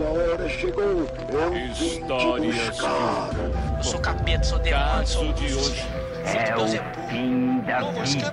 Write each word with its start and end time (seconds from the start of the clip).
Sua 0.00 0.08
hora 0.08 0.48
chegou. 0.48 0.82
Eu 0.82 1.50
vim 1.52 1.68
te 1.74 2.00
buscar. 2.00 3.28
Eu 3.76 3.84
sou 3.84 4.00
capeta, 4.00 4.42
sou 4.44 4.58
demônio, 4.58 5.06
sou 5.06 5.30
de 5.34 5.44
hoje. 5.54 5.86
É 6.24 6.56
o 6.56 6.66
fim 7.10 7.60
da 7.66 7.80
vida. 7.90 8.32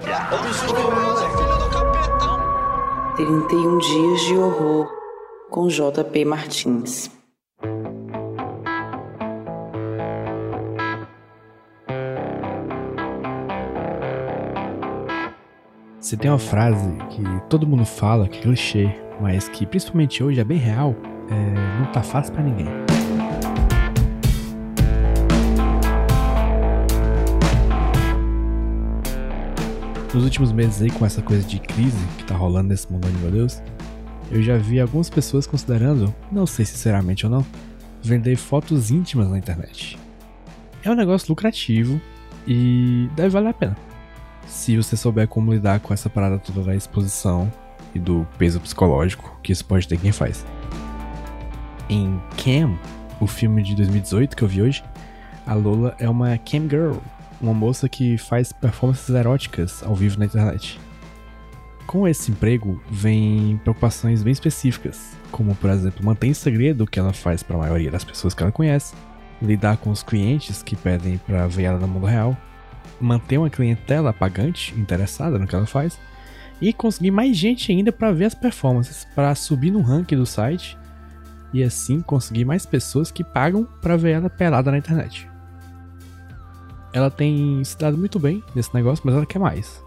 31 3.18 3.78
dias 3.80 4.22
de 4.22 4.38
horror 4.38 4.90
com 5.50 5.68
JP 5.68 6.24
Martins. 6.24 7.12
Se 16.00 16.16
tem 16.16 16.32
uma 16.32 16.40
frase 16.40 16.90
que 17.10 17.22
todo 17.50 17.68
mundo 17.68 17.84
fala, 17.84 18.30
que 18.30 18.38
é 18.40 18.42
clichê, 18.44 18.96
mas 19.20 19.50
que 19.50 19.66
principalmente 19.66 20.24
hoje 20.24 20.40
é 20.40 20.46
bem 20.46 20.58
real, 20.58 20.96
é, 21.30 21.80
não 21.80 21.92
tá 21.92 22.02
fácil 22.02 22.34
para 22.34 22.44
ninguém. 22.44 22.68
Nos 30.14 30.24
últimos 30.24 30.52
meses 30.52 30.82
aí, 30.82 30.90
com 30.90 31.06
essa 31.06 31.22
coisa 31.22 31.48
de 31.48 31.60
crise 31.60 32.06
que 32.18 32.24
tá 32.24 32.36
rolando 32.36 32.70
nesse 32.70 32.92
mundo, 32.92 33.08
meu 33.22 33.30
Deus, 33.30 33.62
eu 34.32 34.42
já 34.42 34.58
vi 34.58 34.80
algumas 34.80 35.10
pessoas 35.10 35.46
considerando, 35.46 36.14
não 36.32 36.46
sei 36.46 36.66
sinceramente 36.66 37.26
ou 37.26 37.32
não, 37.32 37.46
vender 38.02 38.36
fotos 38.36 38.90
íntimas 38.90 39.30
na 39.30 39.38
internet. 39.38 39.98
É 40.84 40.90
um 40.90 40.96
negócio 40.96 41.30
lucrativo 41.30 42.02
e 42.48 43.10
deve 43.16 43.30
valer 43.30 43.50
a 43.50 43.54
pena 43.54 43.88
se 44.48 44.78
você 44.78 44.96
souber 44.96 45.28
como 45.28 45.54
lidar 45.54 45.80
com 45.80 45.94
essa 45.94 46.10
parada 46.10 46.40
toda 46.40 46.64
da 46.64 46.76
exposição 46.76 47.52
e 47.94 48.00
do 48.00 48.26
peso 48.38 48.60
psicológico 48.60 49.38
que 49.44 49.52
isso 49.52 49.66
pode 49.66 49.88
ter 49.88 49.98
quem 49.98 50.12
faz. 50.12 50.46
Em 51.90 52.22
Cam, 52.44 52.78
o 53.22 53.26
filme 53.26 53.64
de 53.64 53.74
2018 53.76 54.36
que 54.36 54.44
eu 54.44 54.48
vi 54.48 54.62
hoje, 54.62 54.84
a 55.46 55.54
Lola 55.54 55.96
é 55.98 56.10
uma 56.10 56.38
cam 56.38 56.68
girl, 56.70 56.98
uma 57.40 57.54
moça 57.54 57.88
que 57.88 58.18
faz 58.18 58.52
performances 58.52 59.10
eróticas 59.10 59.82
ao 59.84 59.96
vivo 59.96 60.20
na 60.20 60.26
internet. 60.26 60.78
Com 61.86 62.06
esse 62.06 62.32
emprego 62.32 62.82
vem 62.92 63.58
preocupações 63.64 64.22
bem 64.22 64.34
específicas, 64.34 65.16
como 65.32 65.56
por 65.56 65.70
exemplo 65.70 66.06
manter 66.06 66.28
em 66.28 66.34
segredo 66.34 66.84
o 66.84 66.88
que 66.88 67.00
ela 67.00 67.14
faz 67.14 67.42
para 67.42 67.56
a 67.56 67.60
maioria 67.60 67.90
das 67.90 68.04
pessoas 68.04 68.34
que 68.34 68.44
ela 68.44 68.52
conhece, 68.52 68.94
lidar 69.42 69.78
com 69.78 69.90
os 69.90 70.04
clientes 70.04 70.62
que 70.62 70.76
pedem 70.76 71.18
para 71.20 71.48
ver 71.48 71.64
ela 71.64 71.80
no 71.80 71.88
mundo 71.88 72.06
real, 72.06 72.36
manter 73.00 73.38
uma 73.38 73.50
clientela 73.50 74.12
pagante 74.12 74.78
interessada 74.78 75.40
no 75.40 75.48
que 75.48 75.56
ela 75.56 75.66
faz 75.66 75.98
e 76.60 76.74
conseguir 76.74 77.12
mais 77.12 77.38
gente 77.38 77.72
ainda 77.72 77.94
para 77.94 78.12
ver 78.12 78.26
as 78.26 78.36
performances, 78.36 79.08
para 79.16 79.34
subir 79.36 79.72
no 79.72 79.82
ranking 79.82 80.18
do 80.18 80.26
site 80.26 80.78
e 81.54 81.64
assim 81.64 82.02
conseguir 82.02 82.46
mais 82.46 82.66
pessoas 82.66 83.12
que 83.12 83.24
pagam 83.24 83.68
para 83.82 83.98
ver 83.98 84.12
ela 84.12 84.30
pelada 84.30 84.72
na 84.72 84.78
internet. 84.78 85.30
Ela 86.94 87.12
tem 87.12 87.64
se 87.64 87.78
dado 87.78 87.98
muito 87.98 88.20
bem 88.20 88.44
nesse 88.56 88.74
negócio, 88.74 89.04
mas 89.06 89.16
ela 89.16 89.26
quer 89.26 89.40
mais. 89.40 89.84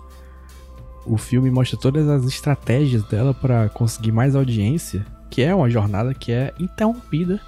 O 1.06 1.16
filme 1.16 1.50
mostra 1.50 1.78
todas 1.78 2.08
as 2.08 2.24
estratégias 2.24 3.02
dela 3.04 3.32
para 3.32 3.68
conseguir 3.70 4.12
mais 4.12 4.36
audiência, 4.36 5.04
que 5.30 5.42
é 5.42 5.54
uma 5.54 5.70
jornada 5.70 6.12
que 6.14 6.30
é 6.30 6.52
interrompida 6.58 7.40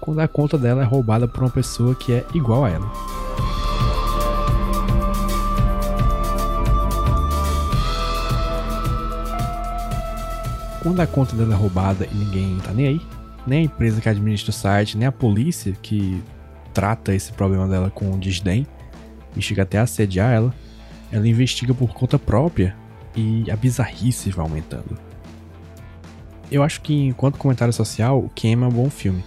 quando 0.00 0.20
a 0.20 0.28
conta 0.28 0.56
dela 0.56 0.82
é 0.82 0.84
roubada 0.84 1.28
por 1.28 1.42
uma 1.42 1.50
pessoa 1.50 1.94
que 1.94 2.12
é 2.12 2.24
igual 2.34 2.64
a 2.64 2.70
ela. 2.70 2.90
Quando 10.82 11.00
a 11.00 11.06
conta 11.06 11.36
dela 11.36 11.52
é 11.52 11.56
roubada 11.56 12.08
e 12.10 12.14
ninguém 12.14 12.56
tá 12.58 12.72
nem 12.72 12.88
aí, 12.88 13.00
nem 13.46 13.60
a 13.60 13.64
empresa 13.64 14.00
que 14.00 14.08
administra 14.08 14.50
o 14.50 14.52
site, 14.52 14.96
nem 14.96 15.06
a 15.06 15.12
polícia 15.12 15.72
que 15.82 16.22
trata 16.72 17.14
esse 17.14 17.32
problema 17.32 17.66
dela 17.66 17.90
com 17.90 18.18
desdém 18.18 18.66
e 19.36 19.42
chega 19.42 19.62
até 19.62 19.78
a 19.78 19.82
assediar 19.82 20.32
ela, 20.32 20.54
ela 21.10 21.26
investiga 21.26 21.74
por 21.74 21.92
conta 21.92 22.18
própria 22.18 22.76
e 23.16 23.50
a 23.50 23.56
bizarrice 23.56 24.30
vai 24.30 24.44
aumentando. 24.44 24.96
Eu 26.50 26.62
acho 26.62 26.80
que, 26.80 26.94
enquanto 26.94 27.38
comentário 27.38 27.72
social, 27.72 28.18
o 28.18 28.28
Cam 28.28 28.64
é 28.64 28.66
um 28.66 28.70
bom 28.70 28.90
filme. 28.90 29.22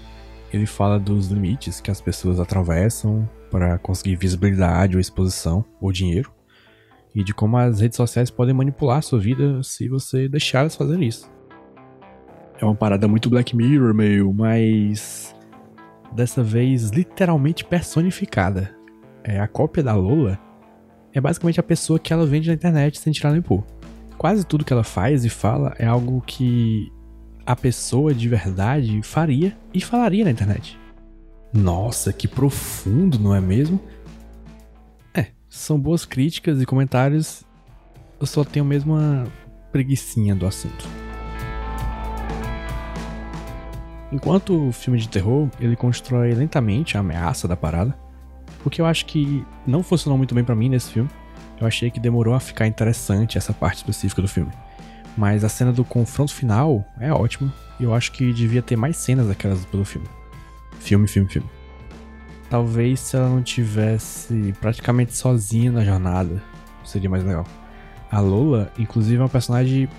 Ele 0.52 0.66
fala 0.66 1.00
dos 1.00 1.28
limites 1.28 1.80
que 1.80 1.90
as 1.90 2.02
pessoas 2.02 2.40
atravessam 2.40 3.28
para 3.50 3.78
conseguir 3.78 4.16
visibilidade 4.16 4.96
ou 4.96 5.02
exposição 5.02 5.64
ou 5.80 5.92
dinheiro, 5.92 6.32
e 7.16 7.24
de 7.24 7.34
como 7.34 7.58
as 7.58 7.80
redes 7.80 7.96
sociais 7.96 8.30
podem 8.30 8.54
manipular 8.54 8.98
a 8.98 9.02
sua 9.02 9.20
vida 9.20 9.62
se 9.64 9.88
você 9.88 10.28
deixar 10.28 10.62
elas 10.62 10.76
fazerem 10.76 11.08
isso. 11.08 11.32
É 12.64 12.66
uma 12.66 12.74
parada 12.74 13.10
muito 13.10 13.30
Black 13.30 13.54
Mirror, 13.54 13.94
meio, 13.94 14.34
mas 14.34 15.36
dessa 16.14 16.42
vez 16.42 16.92
literalmente 16.92 17.66
personificada. 17.66 18.74
É 19.22 19.38
a 19.38 19.50
cópia 19.50 19.84
da 19.84 19.94
Lola 19.94 20.40
é 21.14 21.20
basicamente 21.20 21.60
a 21.60 21.64
pessoa 21.64 22.00
que 22.00 22.14
ela 22.14 22.26
vende 22.26 22.48
na 22.48 22.54
internet 22.54 23.00
sem 23.00 23.12
tirar 23.12 23.34
nem 23.34 23.42
pôr. 23.42 23.66
Quase 24.18 24.46
tudo 24.46 24.64
que 24.64 24.72
ela 24.72 24.84
faz 24.86 25.26
e 25.26 25.30
fala 25.30 25.76
é 25.78 25.86
algo 25.86 26.24
que 26.26 26.90
a 27.46 27.54
pessoa 27.54 28.14
de 28.14 28.30
verdade 28.30 29.02
faria 29.02 29.58
e 29.74 29.82
falaria 29.82 30.24
na 30.24 30.32
internet. 30.32 30.80
Nossa, 31.54 32.14
que 32.14 32.30
profundo, 32.30 33.20
não 33.20 33.36
é 33.36 33.42
mesmo? 33.42 33.78
É, 35.14 35.28
são 35.50 35.78
boas 35.78 36.06
críticas 36.06 36.62
e 36.62 36.66
comentários. 36.66 37.44
Eu 38.22 38.26
só 38.26 38.46
tenho 38.46 38.64
mesmo 38.64 38.94
uma 38.94 39.28
preguiçinha 39.70 40.34
do 40.34 40.48
assunto. 40.48 41.03
Enquanto 44.14 44.68
o 44.68 44.72
filme 44.72 45.00
de 45.00 45.10
terror, 45.10 45.50
ele 45.60 45.76
constrói 45.76 46.36
lentamente 46.36 46.96
a 46.96 47.00
ameaça 47.00 47.48
da 47.48 47.58
parada, 47.58 47.98
o 48.64 48.70
que 48.70 48.80
eu 48.80 48.86
acho 48.86 49.08
que 49.08 49.44
não 49.66 49.82
funcionou 49.82 50.16
muito 50.16 50.36
bem 50.36 50.44
para 50.44 50.54
mim 50.54 50.70
nesse 50.70 50.92
filme. 50.92 51.10
Eu 51.60 51.66
achei 51.66 51.90
que 51.90 52.00
demorou 52.00 52.36
a 52.36 52.40
ficar 52.40 52.68
interessante 52.68 53.40
essa 53.40 53.52
parte 53.52 53.78
específica 53.78 54.22
do 54.22 54.28
filme. 54.28 54.52
Mas 55.18 55.44
a 55.44 55.50
cena 55.50 55.74
do 55.74 55.84
confronto 55.84 56.32
final 56.32 56.86
é 57.00 57.12
ótima 57.12 57.52
e 57.80 57.86
eu 57.86 57.94
acho 57.96 58.12
que 58.12 58.32
devia 58.32 58.62
ter 58.62 58.76
mais 58.76 58.98
cenas 58.98 59.28
daquelas 59.28 59.66
pelo 59.66 59.84
filme. 59.84 60.08
Filme, 60.80 61.08
filme, 61.08 61.28
filme. 61.28 61.50
Talvez 62.52 63.00
se 63.00 63.16
ela 63.16 63.30
não 63.30 63.42
tivesse 63.42 64.54
praticamente 64.62 65.18
sozinha 65.18 65.72
na 65.72 65.84
jornada, 65.84 66.40
seria 66.84 67.10
mais 67.10 67.24
legal. 67.24 67.48
A 68.12 68.20
Lola, 68.20 68.72
inclusive, 68.78 69.18
é 69.18 69.24
uma 69.24 69.30
personagem 69.30 69.90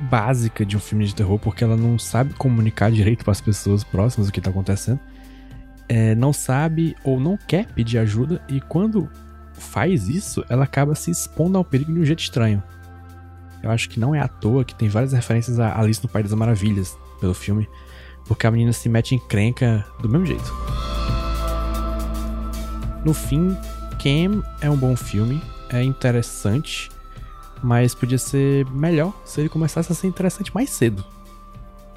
básica 0.00 0.64
de 0.64 0.76
um 0.76 0.80
filme 0.80 1.04
de 1.04 1.14
terror, 1.14 1.38
porque 1.38 1.64
ela 1.64 1.76
não 1.76 1.98
sabe 1.98 2.34
comunicar 2.34 2.90
direito 2.90 3.24
para 3.24 3.32
as 3.32 3.40
pessoas 3.40 3.84
próximas 3.84 4.28
o 4.28 4.32
que 4.32 4.40
tá 4.40 4.50
acontecendo. 4.50 5.00
É, 5.88 6.14
não 6.14 6.32
sabe 6.32 6.96
ou 7.04 7.18
não 7.18 7.36
quer 7.36 7.66
pedir 7.66 7.98
ajuda, 7.98 8.40
e 8.48 8.60
quando 8.60 9.08
faz 9.52 10.08
isso, 10.08 10.44
ela 10.48 10.64
acaba 10.64 10.94
se 10.94 11.10
expondo 11.10 11.58
ao 11.58 11.64
perigo 11.64 11.92
de 11.92 12.00
um 12.00 12.04
jeito 12.04 12.20
estranho. 12.20 12.62
Eu 13.62 13.70
acho 13.70 13.88
que 13.88 14.00
não 14.00 14.14
é 14.14 14.20
à 14.20 14.28
toa 14.28 14.64
que 14.64 14.74
tem 14.74 14.88
várias 14.88 15.12
referências 15.12 15.60
a 15.60 15.78
Alice 15.78 16.02
no 16.02 16.08
País 16.08 16.30
das 16.30 16.38
Maravilhas 16.38 16.96
pelo 17.20 17.34
filme, 17.34 17.68
porque 18.26 18.46
a 18.46 18.50
menina 18.50 18.72
se 18.72 18.88
mete 18.88 19.14
em 19.14 19.18
crenca 19.18 19.84
do 20.00 20.08
mesmo 20.08 20.26
jeito. 20.26 20.54
No 23.04 23.12
fim, 23.12 23.56
Cam 23.98 24.42
é 24.60 24.70
um 24.70 24.76
bom 24.76 24.96
filme, 24.96 25.42
é 25.68 25.82
interessante, 25.82 26.90
mas 27.62 27.94
podia 27.94 28.18
ser 28.18 28.66
melhor 28.70 29.12
se 29.24 29.40
ele 29.40 29.48
começasse 29.48 29.90
a 29.92 29.94
ser 29.94 30.06
interessante 30.06 30.54
mais 30.54 30.70
cedo. 30.70 31.04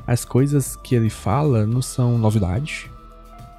As 0.06 0.26
coisas 0.26 0.76
que 0.76 0.96
ele 0.96 1.10
fala 1.10 1.66
não 1.66 1.82
são 1.82 2.18
novidade, 2.18 2.92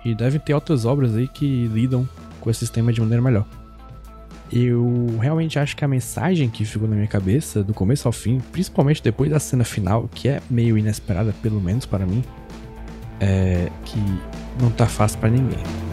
e 0.04 0.14
devem 0.14 0.38
ter 0.38 0.52
outras 0.54 0.84
obras 0.84 1.16
aí 1.16 1.26
que 1.26 1.66
lidam 1.68 2.06
com 2.40 2.50
esse 2.50 2.60
sistema 2.60 2.92
de 2.92 3.00
maneira 3.00 3.22
melhor. 3.22 3.46
Eu 4.52 5.16
realmente 5.20 5.58
acho 5.58 5.74
que 5.74 5.84
a 5.84 5.88
mensagem 5.88 6.50
que 6.50 6.64
ficou 6.64 6.86
na 6.86 6.94
minha 6.94 7.08
cabeça, 7.08 7.64
do 7.64 7.72
começo 7.72 8.06
ao 8.06 8.12
fim, 8.12 8.40
principalmente 8.52 9.02
depois 9.02 9.30
da 9.30 9.40
cena 9.40 9.64
final, 9.64 10.08
que 10.14 10.28
é 10.28 10.42
meio 10.50 10.76
inesperada, 10.76 11.34
pelo 11.42 11.60
menos 11.60 11.86
para 11.86 12.04
mim, 12.04 12.22
é 13.18 13.70
que 13.86 13.98
não 14.60 14.70
tá 14.70 14.86
fácil 14.86 15.18
para 15.18 15.30
ninguém. 15.30 15.83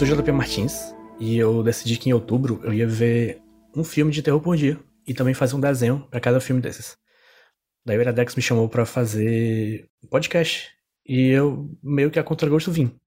Sou 0.00 0.08
JP 0.08 0.32
Martins 0.32 0.94
e 1.18 1.36
eu 1.36 1.62
decidi 1.62 1.98
que 1.98 2.08
em 2.08 2.14
outubro 2.14 2.58
eu 2.64 2.72
ia 2.72 2.86
ver 2.86 3.42
um 3.76 3.84
filme 3.84 4.10
de 4.10 4.22
terror 4.22 4.40
por 4.40 4.56
dia 4.56 4.80
e 5.06 5.12
também 5.12 5.34
fazer 5.34 5.54
um 5.54 5.60
desenho 5.60 6.08
para 6.10 6.18
cada 6.18 6.40
filme 6.40 6.62
desses. 6.62 6.96
Daí 7.84 7.98
o 7.98 8.00
Iradex 8.00 8.34
me 8.34 8.40
chamou 8.40 8.66
para 8.66 8.86
fazer 8.86 9.86
um 10.02 10.08
podcast 10.08 10.70
e 11.04 11.28
eu 11.28 11.70
meio 11.82 12.10
que 12.10 12.18
a 12.18 12.24
contragosto 12.24 12.72
vim. 12.72 12.98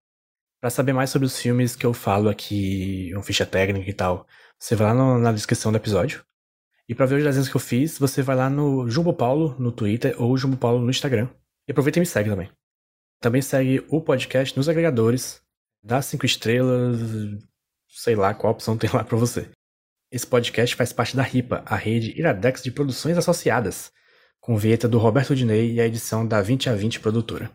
Para 0.61 0.69
saber 0.69 0.93
mais 0.93 1.09
sobre 1.09 1.25
os 1.25 1.35
filmes 1.35 1.75
que 1.75 1.83
eu 1.83 1.95
falo 1.95 2.29
aqui, 2.29 3.09
uma 3.11 3.23
ficha 3.23 3.43
técnica 3.43 3.89
e 3.89 3.93
tal, 3.93 4.27
você 4.59 4.75
vai 4.75 4.89
lá 4.89 4.93
no, 4.93 5.17
na 5.17 5.31
descrição 5.31 5.71
do 5.71 5.79
episódio. 5.79 6.23
E 6.87 6.93
para 6.93 7.07
ver 7.07 7.15
os 7.15 7.23
desenhos 7.23 7.49
que 7.49 7.55
eu 7.55 7.61
fiz, 7.61 7.97
você 7.97 8.21
vai 8.21 8.35
lá 8.35 8.51
no 8.51 8.87
Jumbo 8.87 9.15
Paulo 9.15 9.55
no 9.57 9.71
Twitter 9.71 10.13
ou 10.21 10.37
Jumbo 10.37 10.57
Paulo 10.57 10.79
no 10.79 10.91
Instagram. 10.91 11.27
E 11.67 11.71
aproveita 11.71 11.97
e 11.97 12.01
me 12.01 12.05
segue 12.05 12.29
também. 12.29 12.51
Também 13.19 13.41
segue 13.41 13.83
o 13.89 13.99
podcast 13.99 14.55
nos 14.55 14.69
agregadores 14.69 15.42
Dá 15.83 16.01
cinco 16.01 16.25
estrelas, 16.25 16.97
sei 17.89 18.15
lá 18.15 18.33
qual 18.33 18.53
opção 18.53 18.77
tem 18.79 18.89
lá 18.93 19.03
pra 19.03 19.17
você. 19.17 19.49
Esse 20.09 20.25
podcast 20.25 20.75
faz 20.75 20.93
parte 20.93 21.15
da 21.15 21.23
RIPA, 21.23 21.63
a 21.65 21.75
rede 21.75 22.17
Iradex 22.17 22.63
de 22.63 22.71
produções 22.71 23.17
associadas, 23.17 23.91
com 24.39 24.57
vinheta 24.57 24.87
do 24.87 24.97
Roberto 24.97 25.35
Dinei 25.35 25.73
e 25.73 25.81
a 25.81 25.85
edição 25.85 26.25
da 26.25 26.41
20 26.41 26.69
a 26.69 26.75
20 26.75 26.99
produtora. 26.99 27.51